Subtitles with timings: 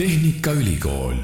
[0.00, 1.14] Tehnikaülikool.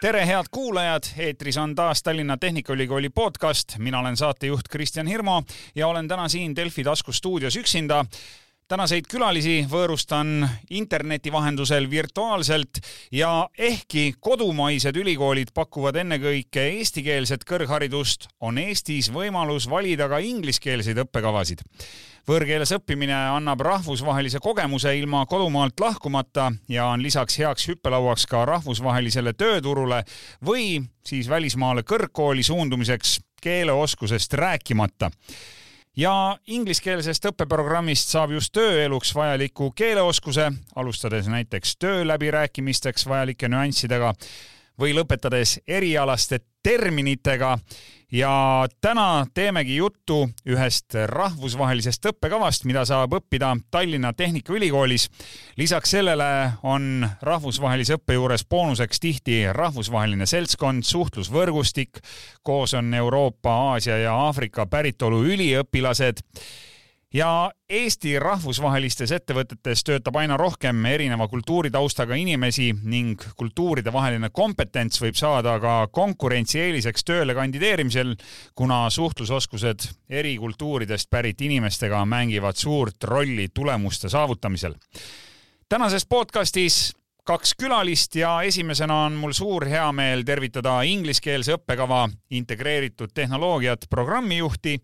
[0.00, 5.42] tere, head kuulajad, eetris on taas Tallinna Tehnikaülikooli podcast, mina olen saatejuht Kristjan Hirmu
[5.74, 8.04] ja olen täna siin Delfi taskustuudios üksinda
[8.74, 12.80] tänaseid külalisi võõrustan interneti vahendusel virtuaalselt
[13.14, 21.62] ja ehkki kodumaised ülikoolid pakuvad ennekõike eestikeelset kõrgharidust, on Eestis võimalus valida ka ingliskeelseid õppekavasid.
[22.26, 29.32] võõrkeeles õppimine annab rahvusvahelise kogemuse ilma kodumaalt lahkumata ja on lisaks heaks hüppelauaks ka rahvusvahelisele
[29.32, 30.02] tööturule
[30.44, 35.10] või siis välismaale kõrgkooli suundumiseks keeleoskusest rääkimata
[35.96, 44.14] ja ingliskeelsest õppeprogrammist saab just tööeluks vajaliku keeleoskuse, alustades näiteks tööläbirääkimisteks vajalike nüanssidega
[44.80, 47.58] või lõpetades erialaste terminitega.
[48.14, 55.08] Ja täna teemegi juttu ühest rahvusvahelisest õppekavast, mida saab õppida Tallinna Tehnikaülikoolis.
[55.56, 61.98] lisaks sellele on rahvusvahelise õppe juures boonuseks tihti rahvusvaheline seltskond, suhtlusvõrgustik,
[62.42, 66.22] koos on Euroopa, Aasia ja Aafrika päritolu üliõpilased
[67.14, 75.54] ja Eesti rahvusvahelistes ettevõtetes töötab aina rohkem erineva kultuuritaustaga inimesi ning kultuuridevaheline kompetents võib saada
[75.62, 78.16] ka konkurentsieeliseks tööle kandideerimisel,
[78.54, 84.74] kuna suhtlusoskused eri kultuuridest pärit inimestega mängivad suurt rolli tulemuste saavutamisel.
[85.68, 86.92] tänases podcastis
[87.24, 94.80] kaks külalist ja esimesena on mul suur heameel tervitada ingliskeelse õppekava integreeritud tehnoloogiat programmijuhti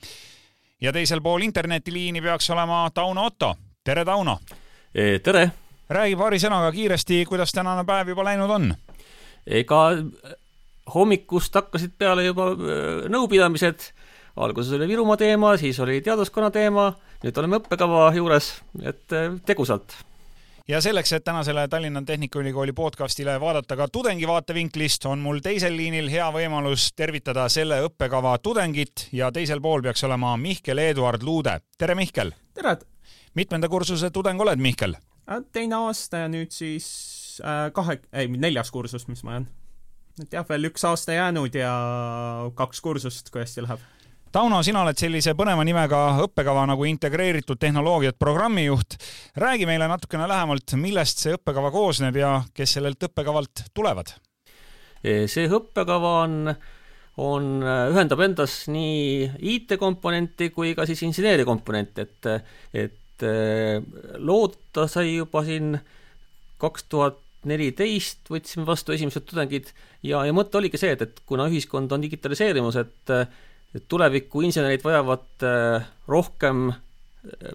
[0.81, 3.57] ja teisel pool internetiliini peaks olema Tauno Otto.
[3.85, 4.39] tere, Tauno!
[4.95, 5.51] E, tere!
[5.91, 8.75] räägi paari sõnaga kiiresti, kuidas tänane päev juba läinud on?
[9.47, 9.81] ega
[10.95, 12.77] hommikust hakkasid peale juba e,
[13.13, 13.91] nõupidamised,
[14.37, 16.93] alguses oli Virumaa teema, siis oli teaduskonna teema,
[17.25, 19.99] nüüd oleme õppekava juures, et e, tegusalt
[20.71, 26.11] ja selleks, et tänasele Tallinna Tehnikaülikooli podcastile vaadata ka tudengi vaatevinklist, on mul teisel liinil
[26.11, 31.59] hea võimalus tervitada selle õppekava tudengit ja teisel pool peaks olema Mihkel Eduard Luude.
[31.79, 32.31] tere, Mihkel!
[32.55, 32.77] tere!
[33.35, 34.95] mitmenda kursuse tudeng oled, Mihkel?
[35.31, 36.87] Äh, teine aasta ja nüüd siis
[37.43, 39.49] äh, kahe, ei, neljas kursus, mis ma olen.
[40.23, 41.75] et jah, veel üks aasta jäänud ja
[42.55, 43.83] kaks kursust, kui hästi läheb
[44.31, 48.95] Tauno, sina oled sellise põneva nimega õppekava nagu integreeritud tehnoloogiad programmijuht.
[49.35, 54.13] räägi meile natukene lähemalt, millest see õppekava koosneb ja kes sellelt õppekavalt tulevad?
[55.03, 56.55] E, see õppekava on,
[57.19, 62.31] on, ühendab endas nii IT-komponenti kui ka siis inseneeriakomponenti, et,
[62.87, 63.35] et e,
[64.23, 65.75] loota sai juba siin
[66.63, 67.19] kaks tuhat
[67.51, 69.75] neliteist võtsime vastu esimesed tudengid
[70.07, 73.19] ja, ja mõte oligi see, et, et kuna ühiskond on digitaliseerimas, et
[73.75, 77.55] et tuleviku insenerid vajavad äh, rohkem äh,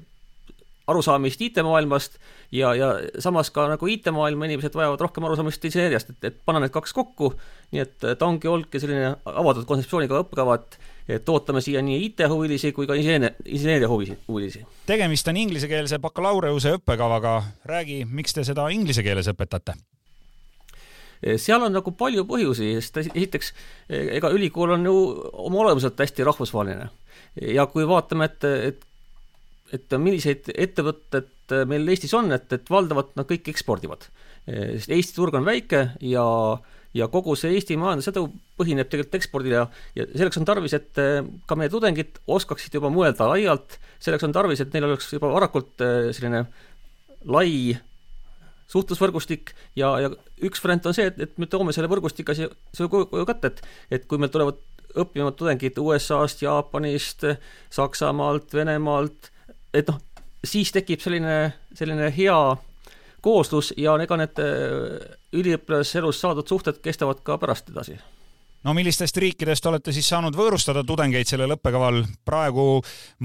[0.88, 2.18] arusaamist IT-maailmast
[2.54, 2.90] ja, ja
[3.20, 7.34] samas ka nagu IT-maailma inimesed vajavad rohkem arusaamist inseneeriast, et, et panna need kaks kokku,
[7.74, 12.72] nii et ta ongi olnudki selline avatud kontseptsiooniga õppekava, et et ootame siia nii IT-huvilisi
[12.74, 14.64] kui ka inseneeria, inseneeria huvilisi.
[14.90, 17.36] tegemist on inglisekeelse bakalaureuse õppekavaga,
[17.70, 19.78] räägi, miks te seda inglise keeles õpetate?
[21.24, 23.54] Eh, seal on nagu palju põhjusi, sest esiteks
[23.88, 24.96] eh, ega ülikool on ju
[25.46, 26.90] oma olemuselt hästi rahvusvaheline.
[27.56, 28.92] ja kui vaatame, et, et
[29.74, 34.06] et milliseid ettevõtted meil Eestis on, et, et valdavalt nad kõik ekspordivad.
[34.46, 36.26] Eh, sest Eesti turg on väike ja
[36.96, 39.64] ja kogu see Eesti majandusedu põhineb tegelikult ekspordil ja,
[39.98, 40.96] ja selleks on tarvis, et
[41.50, 45.84] ka meie tudengid oskaksid juba mõelda laialt, selleks on tarvis, et neil oleks juba varakult
[46.16, 46.46] selline
[47.28, 47.76] lai
[48.72, 50.12] suhtlusvõrgustik ja, ja
[50.46, 54.00] üks variant on see, et, et me toome selle võrgustika siia, siia koju kätte, et
[54.00, 54.62] et kui meil tulevad
[54.96, 57.26] õppima tudengid USA-st, Jaapanist,
[57.74, 59.30] Saksamaalt, Venemaalt,
[59.76, 60.00] et noh,
[60.46, 62.40] siis tekib selline, selline hea
[63.26, 67.98] kooslus ja ega need äh, üliõpilaselus saadud suhted kestavad ka pärast edasi
[68.66, 72.02] no millistest riikidest olete siis saanud võõrustada tudengeid sellel õppekaval?
[72.26, 72.66] praegu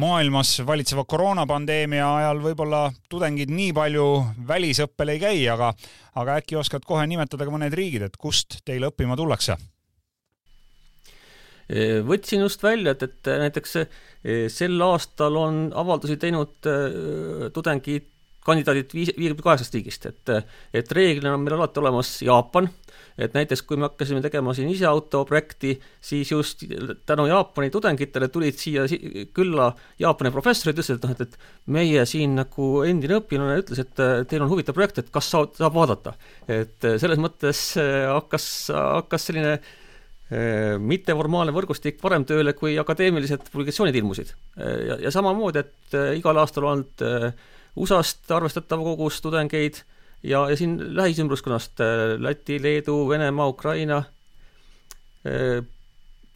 [0.03, 4.07] maailmas valitseva koroonapandeemia ajal võib-olla tudengid nii palju
[4.49, 5.73] välisõppel ei käi, aga,
[6.21, 9.59] aga äkki oskad kohe nimetada ka mõned riigid, et kust teile õppima tullakse?
[12.03, 13.77] võtsin just välja, et, et näiteks
[14.51, 16.67] sel aastal on avaldusi teinud
[17.55, 18.09] tudengid,
[18.47, 20.35] kandidaadid viis, viiekümne kaheksast riigist, et
[20.75, 22.71] et reeglina on meil alati olemas Jaapan,
[23.21, 26.65] et näiteks kui me hakkasime tegema siin ise autoprojekti, siis just
[27.07, 28.87] tänu Jaapani tudengitele tulid siia
[29.37, 29.71] külla
[30.01, 34.45] Jaapani professorid, ütlesid, et noh, et, et meie siin nagu endine õpilane ütles, et teil
[34.45, 36.17] on huvitav projekt, et kas saab, saab vaadata.
[36.49, 44.01] et selles mõttes äh, hakkas, hakkas selline äh, mitteformaalne võrgustik varem tööle, kui akadeemilised publikatsioonid
[44.01, 44.35] ilmusid.
[44.57, 47.49] Äh, ja, ja samamoodi, et igal aastal on olnud
[47.81, 49.83] USA-st arvestatav kogus tudengeid
[50.23, 51.83] ja, ja siin lähisümbruskonnast
[52.21, 54.03] Läti, Leedu, Venemaa, Ukraina,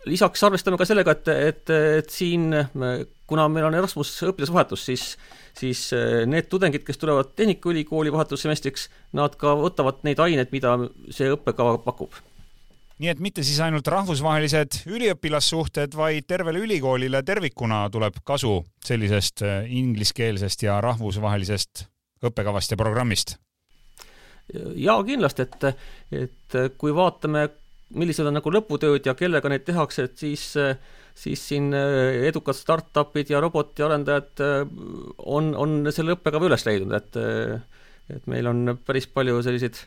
[0.04, 2.48] lisaks arvestame ka sellega, et, et, et siin
[3.28, 5.08] kuna meil on Erasmus õpilasvahetus, siis
[5.54, 5.86] siis
[6.26, 10.74] need tudengid, kes tulevad Tehnikaülikooli vahetussemestriks, nad ka võtavad neid aineid, mida
[11.14, 12.16] see õppekava pakub
[13.04, 20.64] nii et mitte siis ainult rahvusvahelised üliõpilassuhted, vaid tervele ülikoolile tervikuna tuleb kasu sellisest ingliskeelsest
[20.64, 21.84] ja rahvusvahelisest
[22.24, 23.36] õppekavast ja programmist?
[24.54, 27.46] jaa, kindlasti, et, et kui vaatame,
[27.96, 30.42] millised on nagu lõputööd ja kellega neid tehakse, et siis,
[31.16, 34.44] siis siin edukad startup'id ja roboti-arendajad
[35.24, 37.22] on, on selle õppekava üles leidnud, et
[38.12, 39.78] et meil on päris palju selliseid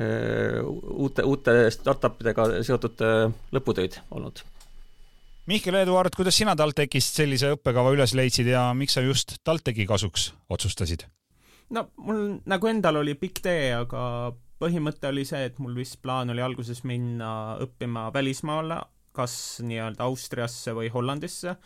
[0.00, 3.02] uute, uute startup idega seotud
[3.54, 4.42] lõputöid olnud.
[5.46, 10.32] Mihkel Eduard, kuidas sina TalTechist sellise õppekava üles leidsid ja miks sa just TalTechi kasuks
[10.50, 11.04] otsustasid?
[11.72, 16.32] no mul nagu endal oli pikk tee, aga põhimõte oli see, et mul vist plaan
[16.34, 18.80] oli alguses minna õppima välismaale,
[19.14, 21.56] kas nii-öelda Austriasse või Hollandisse,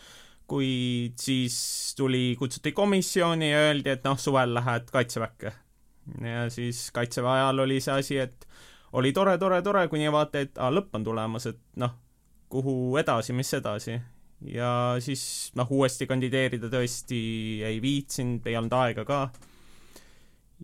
[0.48, 1.58] kuid siis
[1.96, 5.52] tuli, kutsuti komisjoni ja öeldi, et noh, suvel lähed kaitseväkke.
[6.24, 8.46] Ja siis kaitseväe ajal oli see asi, et
[8.92, 11.96] oli tore, tore, tore, kuni vaata, et aa, lõpp on tulemas, et noh,
[12.48, 13.98] kuhu edasi, mis edasi.
[14.46, 15.22] ja siis
[15.58, 17.20] noh, uuesti kandideerida tõesti
[17.66, 19.22] ei viitsinud, ei olnud aega ka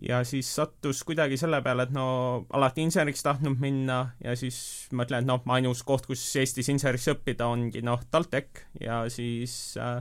[0.02, 2.06] ja siis sattus kuidagi selle peale, et no
[2.54, 4.58] alati inseneriks tahtnud minna ja siis
[4.92, 10.00] mõtlen, et noh, ainus koht, kus Eestis inseneriks õppida, ongi noh, TalTech ja siis äh,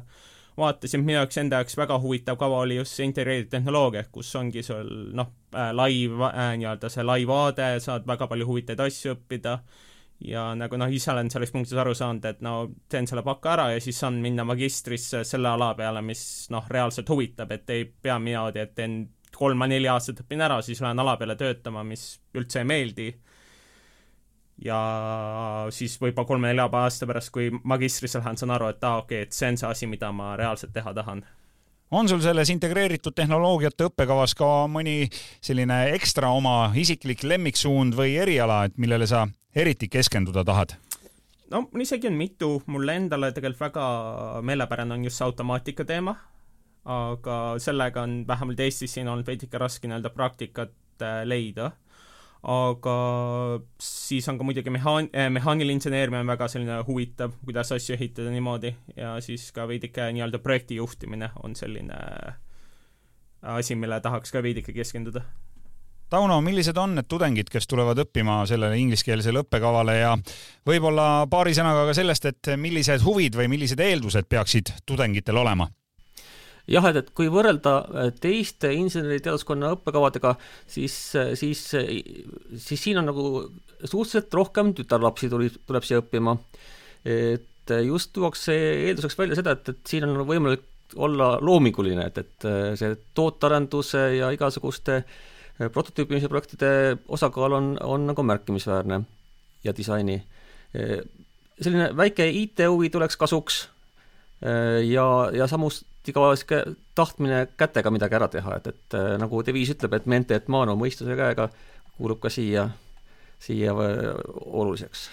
[0.57, 4.63] vaatasin, minu jaoks enda jaoks väga huvitav kava oli just see integreeritud tehnoloogia, kus ongi
[4.63, 9.57] sul noh äh,, lai äh, nii-öelda see lai vaade, saad väga palju huvitavaid asju õppida
[10.23, 12.53] ja nagu noh, ise olen selles punktis aru saanud, et no
[12.89, 16.23] teen selle paka ära ja siis saan minna magistrisse selle ala peale, mis
[16.53, 19.01] noh, reaalselt huvitab, et ei pea niimoodi, et teen
[19.33, 22.05] kolm-neli aastat õpin ära, siis lähen ala peale töötama, mis
[22.37, 23.07] üldse ei meeldi.
[24.61, 24.79] Ja
[25.73, 29.29] siis võib-olla kolme-nelja aasta pärast, kui magistrisse lähen, saan aru, et aa ah,, okei okay,,
[29.29, 31.23] et see on see asi, mida ma reaalselt teha tahan
[31.93, 35.09] on sul selles integreeritud tehnoloogiate õppekavas ka mõni
[35.45, 40.73] selline ekstra oma isiklik lemmiksuund või eriala, et millele sa eriti keskenduda tahad?
[41.53, 43.85] no mul isegi on mitu, mulle endale tegelikult väga
[44.45, 46.15] meelepärane on just see automaatika teema,
[46.89, 51.71] aga sellega on vähemalt Eestis siin olnud veidike raske nii-öelda praktikat äh, leida.
[52.43, 52.95] Aga
[53.79, 58.33] siis on ka muidugi mehaan-, äh, mehaaniline inseneerimine on väga selline huvitav, kuidas asju ehitada
[58.33, 62.35] niimoodi ja siis ka veidike nii-öelda projekti juhtimine on selline äh,
[63.55, 65.23] asi, mille tahaks ka veidike keskenduda
[66.13, 70.11] Tauno, millised on need tudengid, kes tulevad õppima sellele ingliskeelsele õppekavale ja
[70.67, 75.65] võib-olla paari sõnaga ka sellest, et millised huvid või millised eeldused peaksid tudengitel olema?
[76.69, 80.35] Jah, et, et kui võrrelda äh, teiste inseneriteaduskonna õppekavadega,
[80.69, 83.25] siis, äh, siis, siis siin on nagu
[83.83, 86.37] suhteliselt rohkem tütarlapsi tuli, tuleb siia õppima.
[87.03, 90.63] et just tuuakse eelduseks välja seda, et, et siin on võimalik
[90.95, 95.03] olla loominguline, et, et äh, see tootearenduse ja igasuguste
[95.53, 96.69] prototüüpimise projektide
[97.13, 99.03] osakaal on, on nagu märkimisväärne
[99.63, 100.23] ja disaini.
[101.61, 103.59] selline väike IT-huvi tuleks kasuks
[104.89, 106.61] ja, ja samus ka sihuke
[106.95, 110.75] tahtmine kätega midagi ära teha, et, et äh, nagu deviis ütleb, et mente et mano,
[110.79, 111.47] mõistuse käega,
[111.97, 112.67] kuulub ka siia,
[113.41, 114.09] siia äh,
[114.43, 115.09] oluliseks.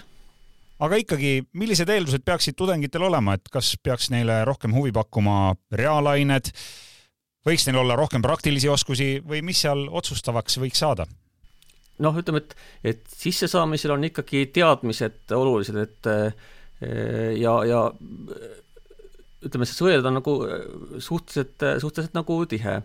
[0.81, 6.51] aga ikkagi, millised eeldused peaksid tudengitel olema, et kas peaks neile rohkem huvi pakkuma reaalained,
[7.47, 11.07] võiks neil olla rohkem praktilisi oskusi või mis seal otsustavaks võiks saada?
[12.01, 16.49] noh, ütleme, et, et sissesaamisel on ikkagi teadmised olulised, et äh,
[17.37, 17.83] ja, ja
[19.45, 20.65] ütleme, see sõeld on nagu äh,
[20.99, 22.81] suhteliselt, äh, suhteliselt nagu tihe.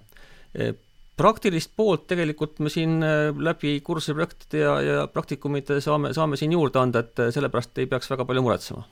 [0.56, 0.76] Äh,
[1.16, 6.76] praktilist poolt tegelikult me siin läbi kursuse projektide ja, ja praktikumite saame, saame siin juurde
[6.82, 8.84] anda, et sellepärast ei peaks väga palju muretsema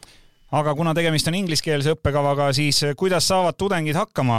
[0.54, 4.38] aga kuna tegemist on ingliskeelse õppekavaga, siis kuidas saavad tudengid hakkama,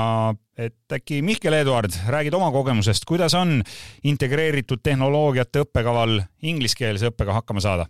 [0.58, 3.60] et äkki Mihkel Eduard, räägid oma kogemusest, kuidas on
[4.08, 7.86] integreeritud tehnoloogiate õppekaval ingliskeelse õppega hakkama saada?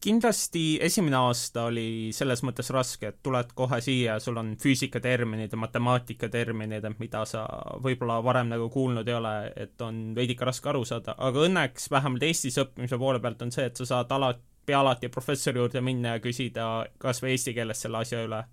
[0.00, 5.54] Kindlasti esimene aasta oli selles mõttes raske, et tuled kohe siia ja sul on füüsikaterminid
[5.54, 7.44] ja matemaatikaterminid, et mida sa
[7.82, 12.28] võib-olla varem nagu kuulnud ei ole, et on veidike raske aru saada, aga õnneks vähemalt
[12.28, 16.16] Eestis õppimise poole pealt on see, et sa saad alati, pea alati professori juurde minna
[16.16, 16.64] ja küsida
[17.00, 18.44] kas või eesti keeles selle asja üle.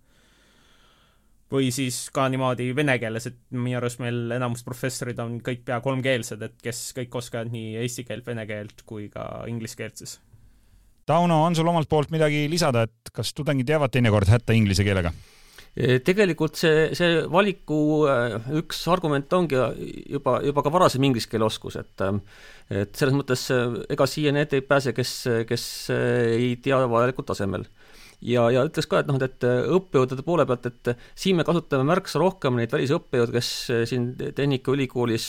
[1.51, 5.77] või siis ka niimoodi vene keeles, et minu arust meil enamus professorid on kõik pea
[5.79, 10.17] kolmkeelsed, et kes kõik oskavad nii eesti keelt, vene keelt kui ka inglise keelt siis
[11.05, 15.13] Tauno, on sul omalt poolt midagi lisada, et kas tudengid jäävad teinekord hätta inglise keelega?
[15.75, 17.77] tegelikult see, see valiku
[18.61, 22.03] üks argument ongi juba, juba ka varasem inglise keele oskus, et
[22.71, 23.43] et selles mõttes
[23.91, 25.11] ega siia need ei pääse, kes,
[25.49, 27.67] kes ei tea vajalikul tasemel
[28.23, 32.23] ja, ja ütleks ka, et noh, et õppejõudude poole pealt, et siin me kasutame märksa
[32.23, 33.51] rohkem neid välisõppejõude, kes
[33.91, 35.27] siin Tehnikaülikoolis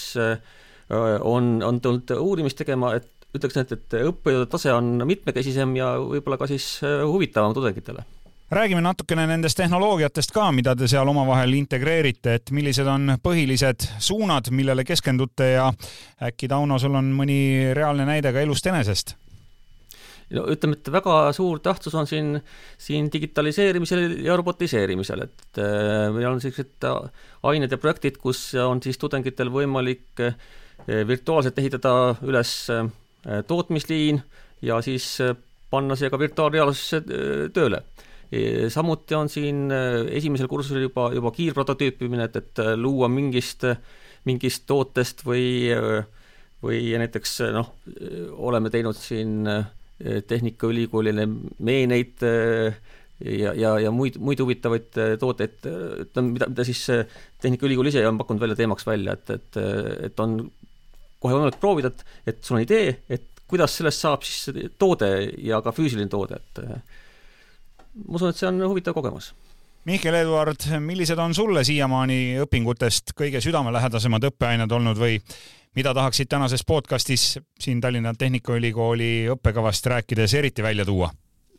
[1.26, 6.38] on, on tulnud uurimist tegema, et ütleks, et, et õppejõudude tase on mitmekesisem ja võib-olla
[6.40, 8.06] ka siis huvitavam tudengitele
[8.50, 14.50] räägime natukene nendest tehnoloogiatest ka, mida te seal omavahel integreerite, et millised on põhilised suunad,
[14.54, 15.70] millele keskendute ja
[16.22, 17.38] äkki, Tauno, sul on mõni
[17.74, 19.16] reaalne näide ka elust enesest?
[20.34, 22.32] no ütleme, et väga suur tähtsus on siin,
[22.82, 26.86] siin digitaliseerimisel ja robotiseerimisel, et äh, meil on sellised
[27.46, 30.34] ained ja projektid, kus on siis tudengitel võimalik äh,
[31.06, 32.88] virtuaalselt ehitada üles äh,
[33.46, 34.20] tootmisliin
[34.62, 35.18] ja siis
[35.70, 37.82] panna see ka virtuaalreaalsusesse tööle.
[38.72, 43.62] Samuti on siin esimesel kursusel juba, juba kiirprototüüpimine, et, et luua mingist,
[44.26, 45.70] mingist tootest või,
[46.62, 47.70] või näiteks noh,
[48.34, 49.46] oleme teinud siin
[49.96, 51.24] Tehnikaülikoolile
[51.64, 55.62] meeneid ja, ja, ja muid, muid huvitavaid tooteid,
[56.04, 56.82] ütleme, mida, mida siis
[57.40, 59.62] Tehnikaülikool ise on pakkunud välja teemaks välja, et, et,
[60.10, 60.40] et on
[61.22, 65.10] kohe võimalik proovida, et, et sul on idee, et kuidas sellest saab siis toode
[65.46, 66.62] ja ka füüsiline toode, et
[68.04, 69.32] ma usun, et see on huvitav kogemus.
[69.86, 75.20] Mihkel Eduard, millised on sulle siiamaani õpingutest kõige südamelähedasemad õppeained olnud või
[75.78, 81.12] mida tahaksid tänases podcastis siin Tallinna Tehnikaülikooli õppekavast rääkides eriti välja tuua?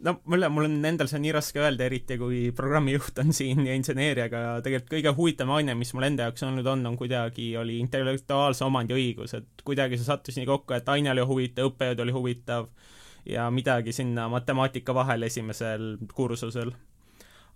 [0.05, 3.75] No mulle, mul on endal see nii raske öelda, eriti kui programmijuht on siin ja
[3.77, 7.79] inseneer, aga tegelikult kõige huvitavam aine, mis mul enda jaoks olnud on, on kuidagi, oli
[7.83, 12.15] intellektuaalse omandi õigus, et kuidagi see sattus nii kokku, et aine oli huvitav, õppejõud oli
[12.15, 12.69] huvitav
[13.27, 16.71] ja midagi sinna matemaatika vahele esimesel kursusel.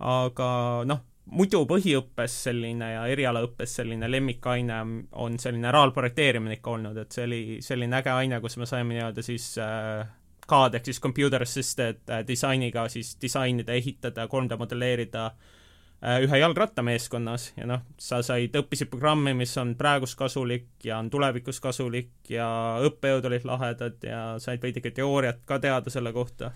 [0.02, 0.48] aga
[0.90, 1.04] noh,
[1.38, 4.80] muidu põhiõppes selline ja erialaõppes selline lemmikaine
[5.22, 9.24] on selline reaalprojekteerimine ikka olnud, et see oli selline äge aine, kus me saime nii-öelda
[9.26, 10.10] siis äh,
[10.50, 16.84] CAD ehk siis computer assisted äh, disainiga siis disainida, ehitada, 3D modelleerida äh, ühe jalgratta
[16.86, 22.12] meeskonnas ja noh, sa said, õppisid programmi, mis on praegust kasulik ja on tulevikus kasulik
[22.30, 22.48] ja
[22.88, 26.52] õppejõud olid lahedad ja said veidike teooriat ka teada selle kohta.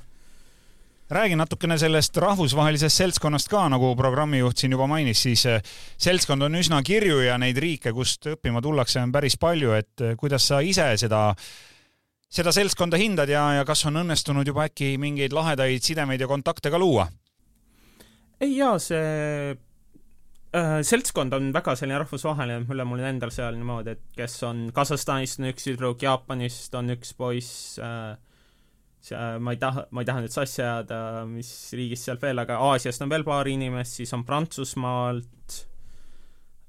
[1.06, 5.60] Räägi natukene sellest rahvusvahelisest seltskonnast ka, nagu programmijuht siin juba mainis, siis eh,
[6.02, 10.48] seltskond on üsna kirju ja neid riike, kust õppima tullakse, on päris palju, et kuidas
[10.50, 11.28] sa ise seda,
[12.32, 16.72] seda seltskonda hindad ja, ja kas on õnnestunud juba äkki mingeid lahedaid sidemeid ja kontakte
[16.74, 17.08] ka luua?
[18.42, 23.96] ei jaa, see äh, seltskond on väga selline rahvusvaheline, mulle, mul on endal seal niimoodi,
[23.96, 28.18] et kes on Kasahstanist on üks tüdruk, Jaapanist on üks poiss äh,,
[29.40, 33.06] ma ei taha, ma ei taha nüüd sassi ajada, mis riigist sealt veel, aga Aasiast
[33.06, 35.60] on veel paar inimest, siis on Prantsusmaalt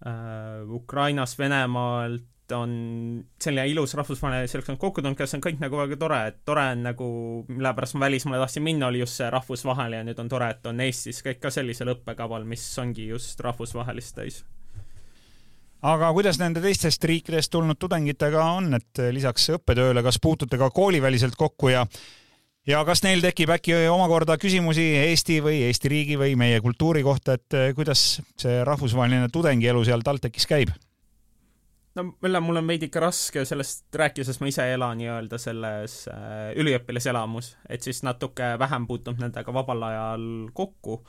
[0.07, 2.73] äh,, Ukrainast, Venemaalt, on
[3.43, 6.85] selline ilus rahvusvaheline seltskond kokku tulnud, kes on kõik nagu väga tore, et tore on
[6.87, 7.09] nagu,
[7.49, 10.85] mille pärast ma välismaale tahtsin minna, oli just see rahvusvaheline nüüd on tore, et on
[10.85, 14.45] Eestis kõik ka sellisel õppekaval, mis ongi just rahvusvahelist täis
[15.87, 21.37] aga kuidas nende teistest riikidest tulnud tudengitega on, et lisaks õppetööle, kas puutute ka kooliväliselt
[21.39, 21.85] kokku ja
[22.67, 27.37] ja kas neil tekib äkki omakorda küsimusi Eesti või Eesti riigi või meie kultuuri kohta,
[27.39, 30.75] et kuidas see rahvusvaheline tudengielu seal TalTechis käib?
[31.97, 36.53] No mulle, mul on veidike raske sellest rääkida, sest ma ise elan nii-öelda selles äh,
[36.61, 41.01] üliõpilaselamus, et siis natuke vähem puutunud nendega vabal ajal kokku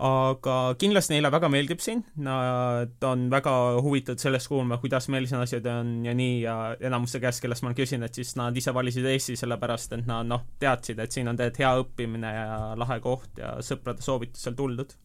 [0.00, 3.52] aga kindlasti neile väga meeldib siin, nad on väga
[3.84, 6.54] huvitatud sellest kuulma, kuidas meil siin asjad on ja nii ja
[6.88, 10.28] enamuste käest, kellest ma olen küsinud, et siis nad ise valisid Eesti sellepärast, et nad
[10.30, 12.48] noh, teadsid, et siin on tegelikult hea õppimine ja
[12.80, 14.96] lahe koht ja sõprade soovitusel tuldud.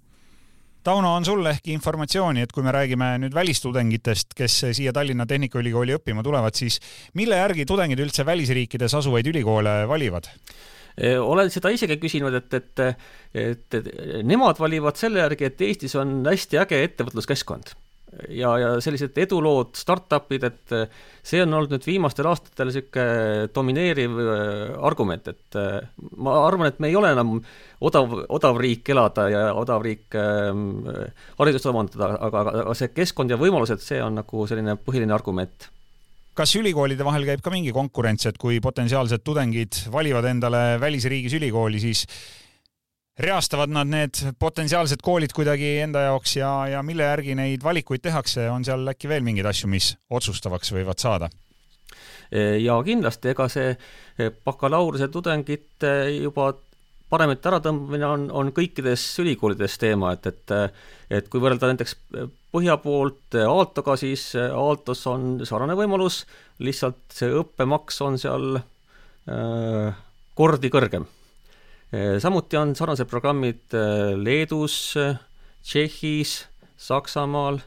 [0.86, 5.96] Tauno, on sul ehk informatsiooni, et kui me räägime nüüd välistudengitest, kes siia Tallinna Tehnikaülikooli
[5.98, 6.78] õppima tulevad, siis
[7.18, 10.30] mille järgi tudengid üldse välisriikides asuvaid ülikoole valivad?
[10.96, 12.84] olen seda isegi küsinud, et, et,
[13.36, 13.90] et, et
[14.24, 17.74] nemad valivad selle järgi, et Eestis on hästi äge ettevõtluskeskkond
[18.30, 20.76] ja, ja sellised edulood, startup'id, et
[21.26, 24.20] see on olnud nüüd viimastel aastatel niisugune domineeriv
[24.86, 25.60] argument, et
[26.18, 27.38] ma arvan, et me ei ole enam
[27.84, 30.52] odav, odav riik elada ja odav riik äh,
[31.40, 35.70] haridust omandada, aga, aga see keskkond ja võimalused, see on nagu selline põhiline argument.
[36.36, 41.80] Kas ülikoolide vahel käib ka mingi konkurents, et kui potentsiaalsed tudengid valivad endale välisriigis ülikooli,
[41.80, 42.04] siis
[43.20, 48.50] reastavad nad need potentsiaalsed koolid kuidagi enda jaoks ja, ja mille järgi neid valikuid tehakse,
[48.52, 51.32] on seal äkki veel mingeid asju, mis otsustavaks võivad saada?
[52.36, 53.76] ja kindlasti, ega see
[54.44, 56.50] bakalaureuse tudengite juba
[57.10, 60.56] paremate äratõmbamine on, on kõikides ülikoolides teema, et, et
[61.14, 61.94] et kui võrrelda näiteks
[62.56, 66.24] põhja poolt Aaltoga, siis Aaltos on sarnane võimalus,
[66.66, 69.94] lihtsalt see õppemaks on seal äh,
[70.34, 71.06] kordi kõrgem.
[72.20, 73.76] Samuti on sarnased programmid
[74.20, 74.96] Leedus,
[75.66, 76.34] Tšehhis,
[76.78, 77.60] Saksamaal,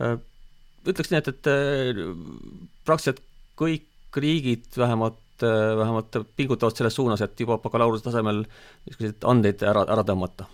[0.00, 1.50] ütleks nii, et, et
[2.88, 3.20] praktiliselt
[3.60, 9.86] kõik riigid vähemalt Äh, vähemalt pingutavad selles suunas, et juba bakalaureuse tasemel niisuguseid andeid ära,
[9.88, 10.44] ära tõmmata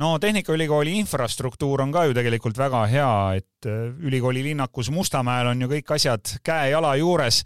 [0.00, 3.10] no Tehnikaülikooli infrastruktuur on ka ju tegelikult väga hea,
[3.42, 7.42] et äh, ülikooli linnakus Mustamäel on ju kõik asjad käe-jala juures.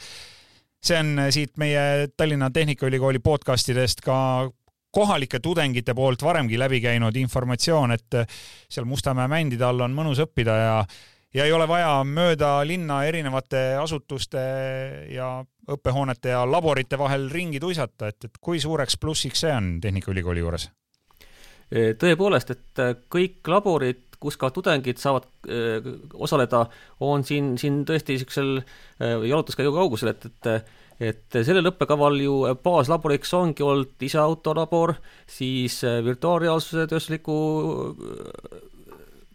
[0.85, 4.21] see on äh, siit meie Tallinna Tehnikaülikooli podcastidest ka
[4.90, 8.18] kohalike tudengite poolt varemgi läbi käinud informatsioon, et
[8.68, 10.75] seal Mustamäe mändide all on mõnus õppida ja
[11.35, 14.40] ja ei ole vaja mööda linna erinevate asutuste
[15.12, 15.28] ja
[15.68, 20.71] õppehoonete ja laborite vahel ringi tuisata, et, et kui suureks plussiks see on Tehnikaülikooli juures?
[21.68, 22.80] tõepoolest, et
[23.12, 26.62] kõik laborid, kus ka tudengid saavad öö, osaleda,
[27.04, 28.62] on siin, siin tõesti niisugusel
[29.28, 34.97] jalutuskäigu kaugusel, et, et et sellel õppekaval ju baaslaboriks ongi olnud iseautorabor,
[35.31, 37.37] siis virtuaalreaalsuse tööstusliku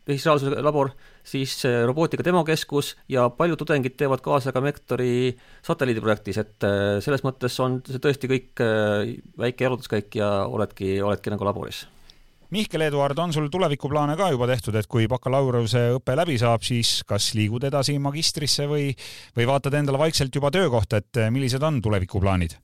[0.09, 0.91] ühisreaalsuse labor,
[1.23, 1.55] siis
[1.87, 5.31] robootika demokeskus ja paljud tudengid teevad kaasa ka Mektori
[5.63, 11.31] satelliidiprojektis, et äh, selles mõttes on see tõesti kõik äh, väike jalutuskäik ja oledki, oledki
[11.31, 11.85] nagu laboris.
[12.53, 17.31] Mihkel Eduard, on sul tulevikuplaane ka juba tehtud, et kui bakalaureuseõpe läbi saab, siis kas
[17.33, 18.91] liigud edasi magistrisse või,
[19.37, 22.59] või vaatad endale vaikselt juba töökohta, et äh, millised on tulevikuplaanid?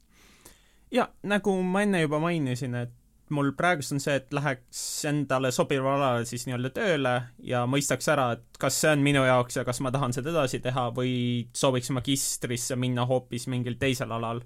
[0.92, 2.94] ja nagu ma enne juba mainisin, et
[3.34, 7.14] mul praegust on see, et läheks endale sobival alal siis nii-öelda tööle
[7.46, 10.62] ja mõistaks ära, et kas see on minu jaoks ja kas ma tahan seda edasi
[10.64, 11.14] teha või
[11.56, 14.42] sooviks magistrisse minna hoopis mingil teisel alal.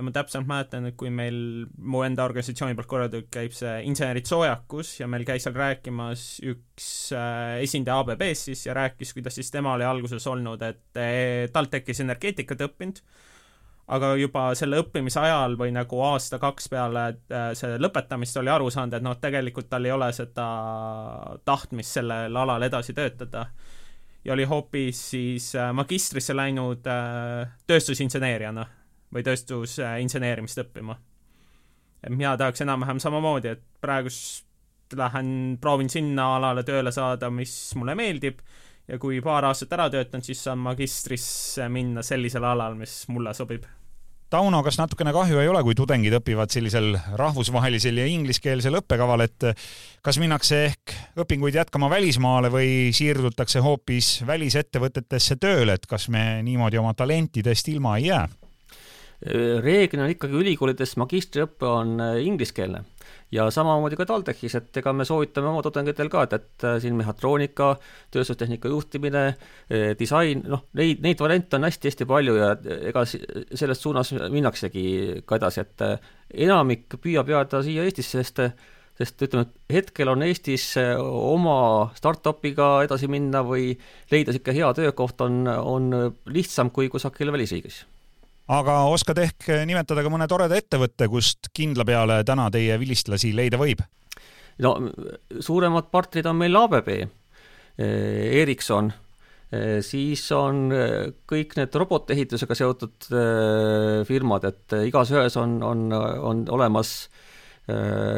[0.00, 4.94] Ma täpselt mäletan, et kui meil mu enda organisatsiooni poolt korraldatud käib see insenerid soojakus
[5.02, 9.74] ja meil käis seal rääkimas üks äh, esindaja ABB-st siis ja rääkis, kuidas siis tema
[9.76, 13.02] oli alguses olnud, et äh, TalTechis energeetikat õppinud
[13.92, 18.96] aga juba selle õppimise ajal või nagu aasta-kaks peale äh, selle lõpetamist oli aru saanud,
[18.96, 20.48] et noh, tegelikult tal ei ole seda
[21.44, 23.50] tahtmist sellel alal edasi töötada.
[24.24, 26.86] ja oli hoopis siis äh, magistrisse läinud
[27.66, 28.70] tööstusinseneeriana
[29.12, 30.96] või tööstusinseneerimist õppima.
[32.02, 34.46] et mina tahaks enam-vähem samamoodi, et praegust
[34.96, 38.40] lähen proovin sinna alale tööle saada, mis mulle meeldib
[38.88, 43.64] ja kui paar aastat ära töötanud, siis saan magistrisse minna sellisel alal, mis mulle sobib.
[44.32, 49.44] Tauno, kas natukene kahju ei ole, kui tudengid õpivad sellisel rahvusvahelisel ja ingliskeelsel õppekaval, et
[50.00, 56.80] kas minnakse ehk õpinguid jätkama välismaale või siirdutakse hoopis välisettevõtetesse tööle, et kas me niimoodi
[56.80, 58.24] oma talentidest ilma ei jää?
[59.22, 62.82] Reeglina ikkagi ülikoolides magistriõpe on ingliskeelne.
[63.32, 66.98] Ja samamoodi ka TalTechis, et ega me soovitame oma tudengitel ka, et, et äh, siin
[66.98, 67.70] mehhatroonika,
[68.12, 72.50] tööstustehnika juhtimine, äh, disain, noh, neid, neid variante on hästi-hästi palju ja
[72.90, 74.84] ega selles suunas minnaksegi
[75.24, 76.12] ka edasi, et äh,
[76.44, 78.44] enamik püüab jääda siia Eestisse, sest
[79.00, 80.66] sest ütleme, et hetkel on Eestis
[81.00, 81.54] oma
[81.96, 83.70] startup'iga edasi minna või
[84.12, 85.88] leida niisugune hea töökoht on, on
[86.28, 87.80] lihtsam kui kusagil välisriigis
[88.50, 93.60] aga oskad ehk nimetada ka mõne toreda ettevõtte, kust kindla peale täna teie vilistlasi leida
[93.60, 93.84] võib?
[94.60, 94.74] no
[95.40, 98.92] suuremad partnerid on meil ABB, eh, Ericsson,
[99.52, 103.08] eh, siis on eh, kõik need robotehitusega seotud
[104.08, 107.08] firmad, et igas ühes on, on, on olemas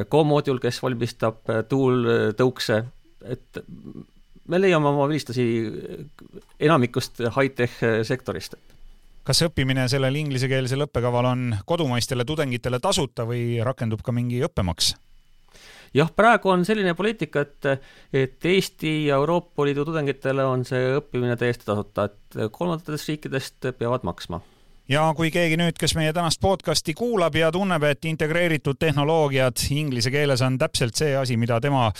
[0.08, 2.78] Comodule, kes valmistab tuultõukse,
[3.28, 3.58] et
[4.48, 5.44] me leiame oma vilistlasi
[6.64, 7.76] enamikust high-tech
[8.08, 8.56] sektorist
[9.24, 14.94] kas õppimine sellel inglisekeelsel õppekaval on kodumaistele tudengitele tasuta või rakendub ka mingi õppemaks?
[15.94, 21.36] jah, praegu on selline poliitika, et, et Eesti ja Euroopa Liidu tudengitele on see õppimine
[21.38, 24.42] täiesti tasuta, et kolmandatest riikidest peavad maksma
[24.88, 30.12] ja kui keegi nüüd, kes meie tänast podcasti kuulab ja tunneb, et integreeritud tehnoloogiad inglise
[30.12, 31.90] keeles on täpselt see asi, mida tema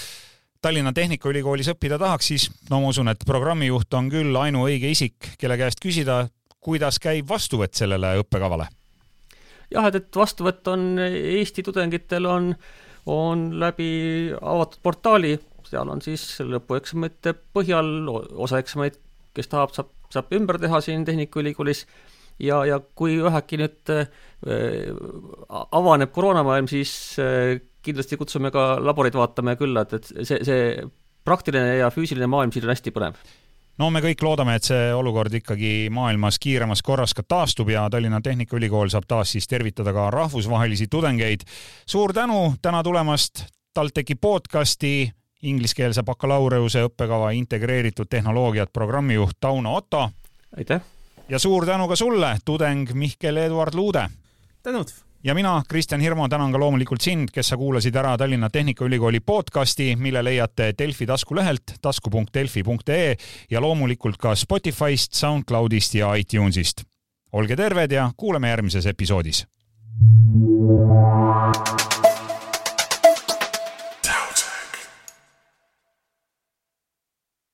[0.65, 5.59] Tallinna Tehnikaülikoolis õppida tahaks, siis no ma usun, et programmijuht on küll ainuõige isik, kelle
[5.61, 6.23] käest küsida,
[6.65, 8.69] kuidas käib vastuvõtt sellele õppekavale?
[9.75, 12.53] jah, et, et vastuvõtt on Eesti tudengitel on,
[13.11, 13.89] on läbi
[14.39, 15.35] avatud portaali,
[15.67, 18.99] seal on siis lõpueksamite põhjal osa eksameid,
[19.35, 21.85] kes tahab, saab, saab ümber teha siin Tehnikaülikoolis
[22.45, 24.11] ja, ja kui vähegi nüüd äh,
[25.81, 30.85] avaneb koroonamaailm, siis äh, kindlasti kutsume ka laboreid vaatama külla, et, et see, see
[31.25, 33.19] praktiline ja füüsiline maailm siin on hästi põnev
[33.79, 38.21] no me kõik loodame, et see olukord ikkagi maailmas kiiremas korras ka taastub ja Tallinna
[38.25, 41.47] Tehnikaülikool saab taas siis tervitada ka rahvusvahelisi tudengeid.
[41.87, 50.11] suur tänu täna tulemast TalTechi podcasti ingliskeelse bakalaureuse õppekava integreeritud tehnoloogiad programmijuht Tauno Otto.
[50.57, 50.81] aitäh!
[51.29, 54.09] ja suur tänu ka sulle, tudeng Mihkel Eduard Luude.
[54.63, 55.14] tänud!
[55.25, 59.97] ja mina, Kristjan Hirmu, tänan ka loomulikult sind, kes sa kuulasid ära Tallinna Tehnikaülikooli podcasti,
[59.97, 63.17] mille leiate Delfi taskulehelt tasku.delfi.ee
[63.51, 66.85] ja loomulikult ka Spotify'st, SoundCloud'ist ja iTunes'ist.
[67.33, 69.47] olge terved ja kuuleme järgmises episoodis.